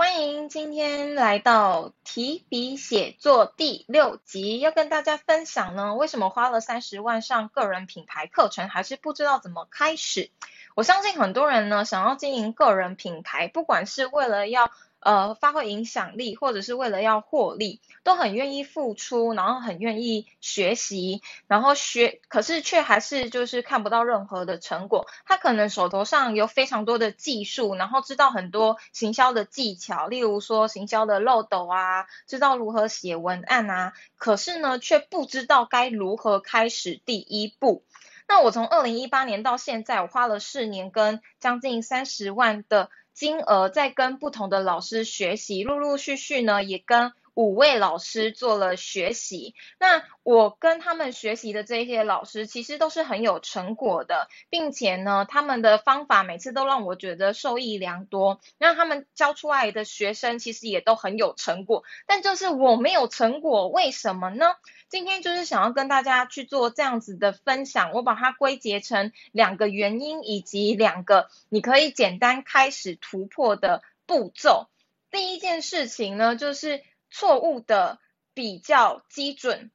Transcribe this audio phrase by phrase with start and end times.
[0.00, 10.30] 欢迎今天来到提笔写作第六集，要跟大家分享呢，为什么花了三十万上个人品牌课程，还是不知道怎么开始？
[10.76, 14.70] 我相信很多人呢，想要经营个人品牌，不管是为了要
[15.00, 25.06] 呃，发挥影响力，或者是为了要获利，都很愿意付出，然后很愿意学习，然后学，可是却还是就是看不到任何的成果。
[25.24, 37.84] 他可能手头上有非常多的技术，然后知道很多行销的技巧，例如说行销的漏斗啊，知道如何写文案啊，可是呢，却不知道该如何开始第一步。
[38.26, 42.90] 那我从二零一八年到现在，我花了四年跟将近三十万的。
[43.18, 49.54] 金额在跟不同的老师学习，陆陆续续呢也跟五位老师做了学习。
[49.78, 58.40] 那我跟他们学习的这些老师，其实都是很有成果的，并且呢，他们的方法每次都让我觉得受益良多。
[58.58, 64.56] 那他们教出来的学生其实也都很有成果，但就是我没有成果，为什么呢？
[64.88, 74.66] 今天就是想要跟大家去做这样子的分享，我把它归结成两个原因，以及两个你可以简单开始突破的步骤。
[75.10, 77.98] 第一件事情呢，就是错误的
[78.34, 79.70] 比较基准，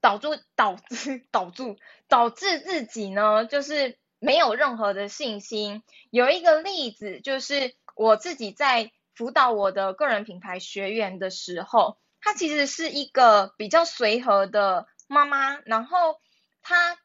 [0.00, 1.76] 导致导致 导致
[2.08, 5.82] 导致自己呢，就是没有任何的信心。
[6.10, 11.98] 有一个例子，就是我自己在辅导我的个人品牌学员的时候。
[12.18, 16.18] 她其实是一个比较随和的妈妈，然后
[16.60, 16.98] 她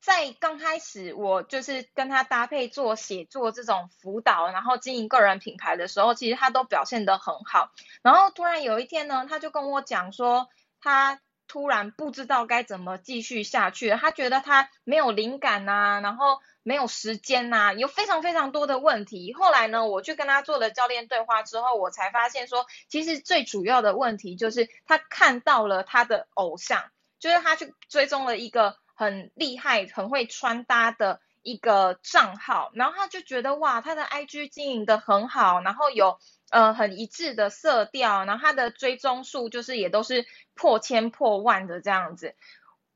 [0.00, 7.70] 在刚开始我就是跟他搭配做写作这种辅导，然后经营个人品牌的时候，其实他都表现得很好。
[8.02, 10.48] 然后突然有一天呢，他就跟我讲说，
[10.80, 16.40] 他突然不知道该怎么继续下去他，觉得他没有灵感呐，然后。
[16.62, 19.32] 没有时间呐，有非常非常多的问题。
[19.32, 36.18] 后来呢，我去跟他做了教练对话之后，我才发现说，其实最主要的问题就是他看到了他的偶像，就是他去追踪了一个很厉害、很会穿搭的一个账号，然后他就觉得哇，他的 IG 经营的很好，然后有
[36.50, 42.34] 呃很一致的色调，然后他的追踪数就是也都是破千破万的这样子。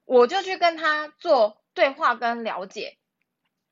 [0.04, 2.98] 我就去跟他做对话跟了解。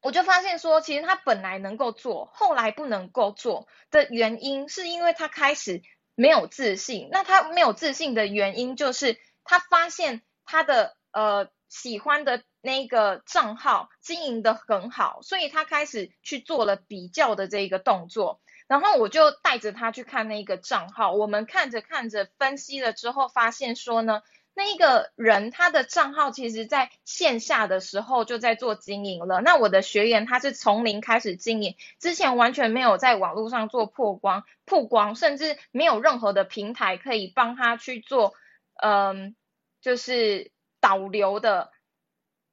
[0.01, 5.83] 我就发现说，其实他本来能够做，后来不能够做的原因，是因为他开始
[6.15, 7.11] 没有自信。
[7.13, 18.41] 那他没有自信的原因，就是他发现他的呃喜欢的那个账号经营的很好，所以他开始去做了比较的这个动作。
[18.67, 24.23] 然后我就带着他去看那个账号，我们看着看着分析了之后，发现说呢。
[24.55, 29.41] 那个人他的账号其实在线下的时候就在做经营了。
[29.41, 38.35] 那我的学员他是从零开始经营，之前完全没有在网络上做曝光，曝光甚至没有任何的平台可以帮他去做，
[38.75, 39.35] 嗯，
[39.81, 40.51] 就是
[40.93, 41.73] 导流的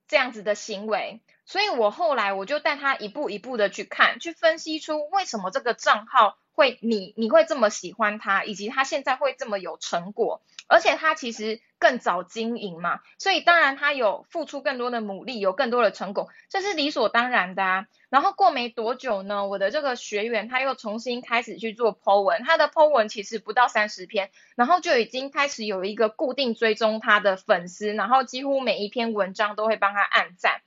[0.08, 1.22] 这样子的行为。
[1.46, 10.42] 所以我后来我就带他一步一步的去看，去分析出为什么这个账号会你你会这么喜欢他，以及他现在会这么有成果。
[10.68, 17.88] 而且他其实更早经营嘛，所以当然他有付出更多的努力，有更多的成果，这是理所当然的啊。
[18.10, 30.62] 然后过没多久呢，我的这个学员他又重新开始去做 Po 文，他的 Po 文其实不到三十篇，然后就已经开始有一个固定追踪他的粉丝，然后几乎每一篇文章都会帮他按赞。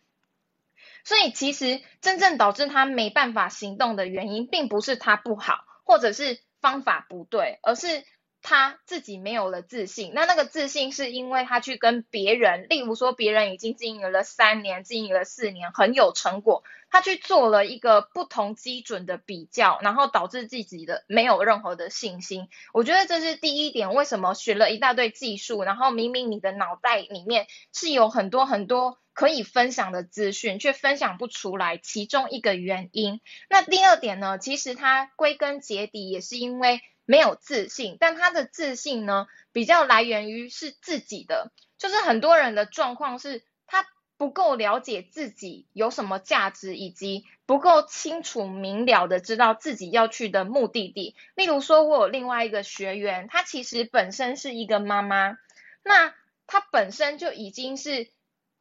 [1.04, 8.04] 所以其实真正导致他没办法行动的原因，并不是他不好，或者是方法不对，而是。
[8.44, 22.48] 他自己没有了自信，那那个自信是因为他去跟别人，例如说别人已经经营了三年，经营了四年，很有成果，他去做了一个不同基准的比较，然后导致自己的没有任何的信心。
[22.72, 33.20] 我觉得这是第一点，为什么学了一大堆技术，然后明明你的脑袋里面是有很多很多可以分享的资讯，却分享不出来，其中一个原因。
[33.48, 36.80] 那第二点呢，其实它归根结底也是因为。
[37.04, 43.84] 没有自信，但他的自信呢，比较来源于是自己的，就是很多人的状况是，他
[44.16, 51.16] 不够了解自己有什么价值，以及不够清楚明了的知道自己要去的目的地。
[51.34, 55.36] 例如说，我有另外一个学员，他其实本身是一个妈妈，
[55.82, 56.14] 那
[56.46, 58.08] 他本身就已经是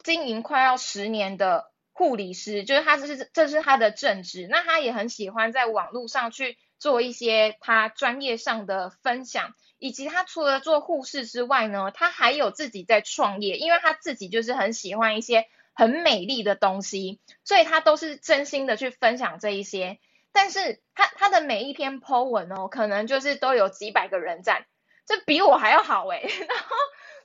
[0.04, 6.58] 经营快要十年的护理师，就是他这是这是他的正职，那他也很喜欢在网络上去。
[6.82, 15.46] 做一些他专业上的分享，以及他除了做护士之外呢，他还有自己在创业，因为他自己就是很喜欢一些
[15.76, 20.00] 很美丽的东西，所以他都是真心的去分享这一些。
[20.32, 24.66] 但是他他的每一篇 po 文哦，可能就是都有几百个人赞，
[25.06, 26.22] 这比我还要好诶。
[26.50, 26.76] 然后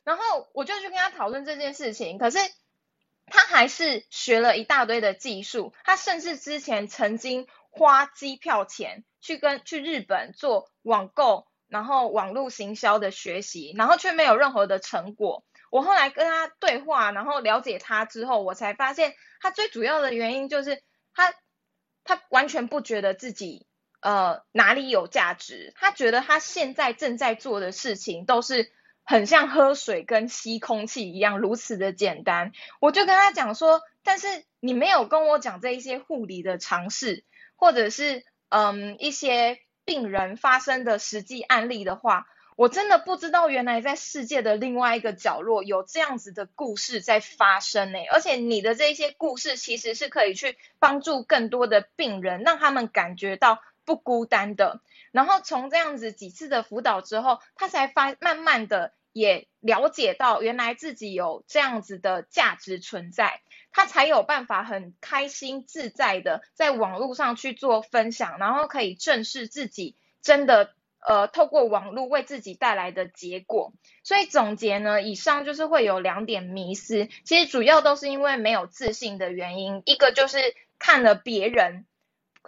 [0.04, 2.38] 然后我就去跟他讨论这件事情，可是
[3.26, 15.44] 他还是学了一大堆的技术，他甚至之前曾经花机票钱去跟去日本做网购，然后网络行销的学习，然后却没有任何的成果。
[15.70, 20.82] 我后来跟他对话，然后了解他之后，我才发现他最主要的原因就是
[21.12, 21.34] 他
[22.04, 23.66] 他完全不觉得自己
[24.00, 28.70] 呃哪里有价值，他觉得他现在正在做的事情都是
[29.06, 32.52] 很像喝水跟吸空气一样如此的简单。
[32.80, 34.26] 我就跟他讲说，但是
[34.60, 37.24] 你没有跟我讲这一些护理的尝试，
[37.54, 42.26] 或者是嗯一些病人发生的实际案例的话。
[42.56, 47.98] 我真的不知道，原来在世界的另外一个角落有这样子的故事在发生呢。
[48.10, 54.82] 而且你的这些故事其实是可以去帮助更多的病人，让他们感觉到不孤单的。
[55.12, 63.40] 然后从这样子几次的辅导之后，他才发慢慢的也了解到，原来自己有这样子的价值存在，
[63.72, 70.74] 他才有办法很开心自在的在网络上去做分享，然后可以正视自己真的。
[71.06, 73.72] 呃，透过网络为自己带来的结果，
[74.02, 79.82] 所以总结呢，以上就是会有两点迷失，其实主要都是因为没有自信的原因。
[79.84, 80.38] 一个就是
[80.80, 81.86] 看了别人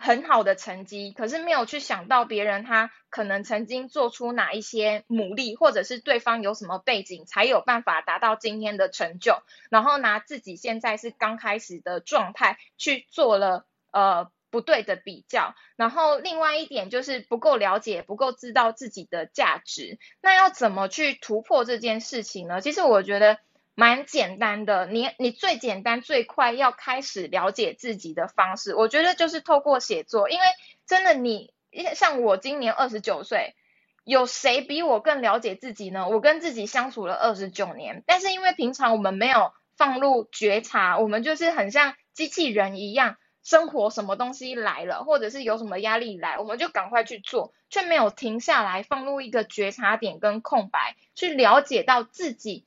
[0.01, 14.31] 很好的成绩，可是没有去想到别人他可能曾经做出哪一些努力，或者是对方有什么背景，才有办法达到今天的成就，然后拿自己现在是刚开始的状态去做了呃。
[14.51, 19.99] 不对的比较，然后另外一点就是不够了解，不够知道自己的价值。
[20.23, 22.63] 那要怎么去突破这件事情呢？
[22.63, 23.41] 其实我觉得
[23.79, 24.87] 蛮简单的。
[24.87, 30.29] 你你最简单最快要开始了解自己的方式，我觉得就是透过写作。
[30.29, 30.45] 因为
[30.85, 31.55] 真的你
[31.95, 33.55] 像我今年二十九岁，
[34.03, 36.09] 有谁比我更了解自己呢？
[36.09, 43.17] 我跟自己相处了二十九年，但是因为平常我们没有放入觉察，我们就是很像机器人一样。
[43.45, 52.67] 生活什么东西来了，或者是有什么压力来，我们就赶快去做，却没有停下来放入一个觉察点跟空白，去了解到自己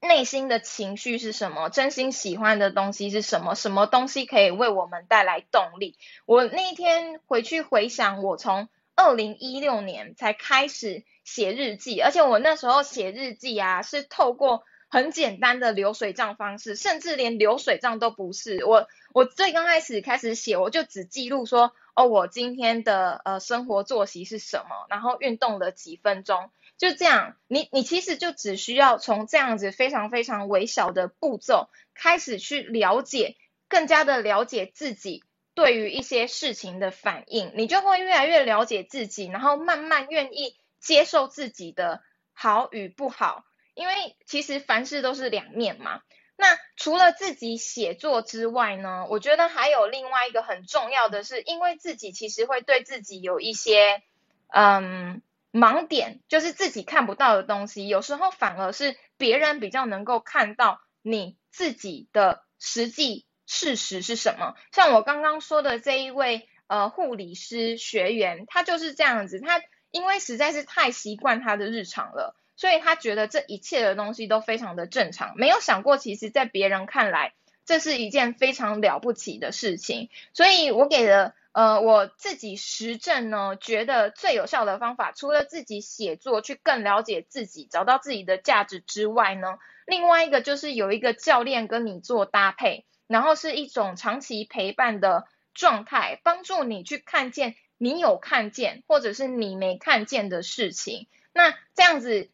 [0.00, 5.96] 内心的情绪是什么，真心喜欢的东西是什么，什么东西可以为我们带来动力。
[6.24, 14.64] 我那一天回去回想，我从二零一六年才开始写日记，而且我那时候写日记啊，是透过。
[14.88, 18.64] 很简单的流水账方式，甚至连流水账都不是。
[18.64, 27.36] 我我最刚开始开始写，我就只记录说，哦，我今天的呃生活作息是什么，然后运动了几分钟，就这样。
[27.48, 33.36] 你你其实就只需要从这样子非常非常微小的步骤开始去了解，
[33.68, 35.22] 更加的了解自己
[35.54, 42.02] 对于一些事情的反应，你就会越来越了解自己，然后慢慢愿意接受自己的
[42.32, 43.44] 好与不好。
[43.74, 46.00] 因为其实凡事都是两面嘛。
[46.38, 54.02] 那除了自己写作之外呢，我觉得还有另外一个很重要的是，因为自己其实会对自己有一些
[54.48, 55.22] 嗯
[55.56, 64.54] 盲点，就是自己看不到的东西，有时候反而是别人比较能够看到你自己的实际事实是什么。
[64.72, 72.36] 像我刚刚说的这一位呃护理师学员，他就是这样子，他因为实在是太习惯他的日常了。
[72.58, 77.34] 所以他觉得这一切的东西都非常的正常，没有想过其实在别人看来
[77.66, 80.08] 这是一件非常了不起的事情。
[80.32, 101.08] 所以我给了呃我自己实证呢，觉得最有效的方法，除了自己写作去更了解自己，找到自己的价值之外呢，另外一个就是有一个教练跟你做搭配，然后是一种长期陪伴的状态，帮助你去看见你有看见或者是你没看见的事情。
[101.32, 102.30] 那这样子。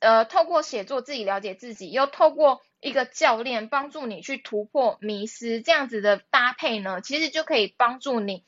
[0.00, 8.44] 呃，透过写作自己了解自己，又透过一个教练帮助你去突破迷失，这样子的搭配呢，其实就可以帮助你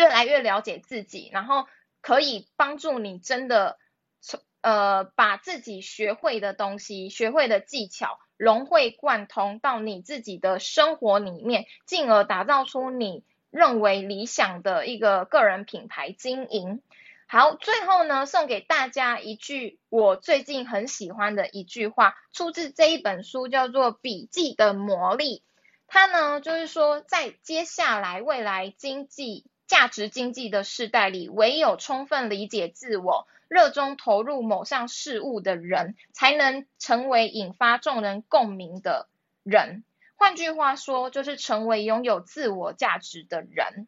[0.00, 1.66] 越来越了解自己，然后
[2.00, 3.78] 可以帮助你真的
[4.22, 16.80] 从呃把自己学会的东西、学会的技巧融会贯通到你自己的生活里面，进而打造出你认为理想的一个个人品牌经营。
[17.26, 25.38] 好，最后呢，送给大家一句我最近很喜欢的一句话，出自这一本书，叫做《笔记的魔力》。
[25.86, 39.08] 它呢，就是说，在接下来未来经济价值经济的时代里，唯有充分理解自我、热衷投入某项事物的人，才能成为引发众人共鸣的
[39.44, 39.84] 人。
[40.16, 43.86] 换句话说，就是成为拥有自我价值的人。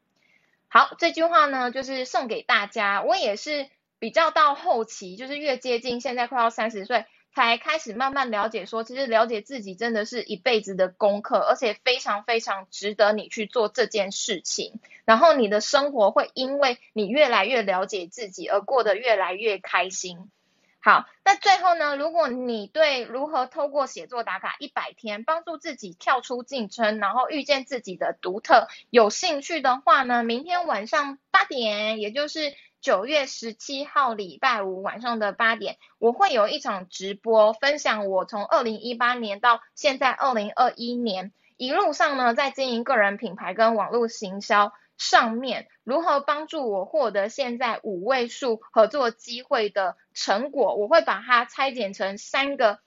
[0.68, 7.06] 好，这句话呢就是送给大家，我也是比较到后期，就是越接近现在快要三十岁。
[7.34, 14.80] 才开始慢慢了解，说其实了解自己真的是一辈子的功课，而且非常非常值得你去做这件事情。
[15.06, 20.30] 然后你的生活会因为你越来越了解自己而过得越来越开心。
[20.78, 32.52] 好，那最后呢，如果你对如何透过写作打卡一百天，帮助自己跳出竞争，然后遇见自己的独特有兴趣的话呢，明天晚上八点，也就是。
[32.82, 52.80] 九月十七号礼拜五晚上的八点，我会有一场直播，分享我从二零一八年到现在二零二一年一路上呢，在经营个人品牌跟网络行销上面，如何帮助我获得现在五位数合作机会的成果，我会把它拆解成三个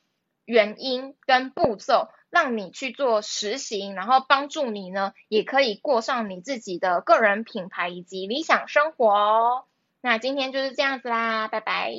[0.43, 9.63] 原因跟步骤，让你去做实行，然后帮助你呢，也可以过上你自己的个人品牌以及理想生活哦。
[10.05, 11.91] 那今天就是这样子啦，拜拜。